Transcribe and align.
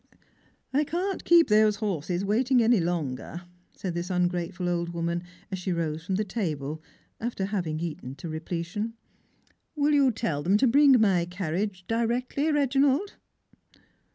"I 0.73 0.83
can't 0.83 1.23
keep 1.23 1.47
those 1.47 1.75
horses 1.75 2.25
waiting 2.25 2.63
any 2.63 2.79
longer," 2.79 3.43
said 3.75 3.93
this 3.93 4.09
un 4.09 4.27
grateful 4.29 4.67
old 4.67 4.89
woman, 4.95 5.21
as 5.51 5.59
she 5.59 5.71
rose 5.71 6.03
from 6.03 6.15
the 6.15 6.23
table, 6.23 6.81
after 7.19 7.45
having 7.45 7.79
eaten 7.79 8.15
to 8.15 8.27
repletion." 8.27 8.95
Will 9.75 9.93
you 9.93 10.11
tell 10.11 10.41
them 10.41 10.57
to 10.57 10.65
bring 10.65 10.99
my 10.99 11.27
caniage 11.27 11.83
directly, 11.87 12.45
Eeginald?" 12.45 13.09